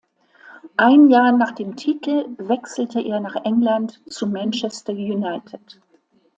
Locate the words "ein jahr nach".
0.77-1.51